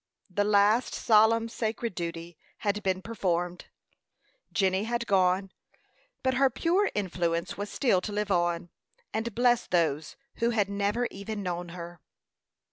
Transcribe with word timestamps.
The 0.31 0.43
last 0.43 0.95
solemn, 0.95 1.47
sacred 1.47 1.93
duty 1.93 2.35
had 2.65 2.81
been 2.81 3.03
performed; 3.03 3.65
Jenny 4.51 4.85
had 4.85 5.05
gone, 5.05 5.51
but 6.23 6.33
her 6.33 6.49
pure 6.49 6.89
influence 6.95 7.55
was 7.55 7.69
still 7.69 8.01
to 8.01 8.11
live 8.11 8.31
on, 8.31 8.71
and 9.13 9.35
bless 9.35 9.67
those 9.67 10.15
who 10.37 10.49
had 10.49 10.69
never 10.71 11.07
even 11.11 11.43
known 11.43 11.69
her. 11.69 12.01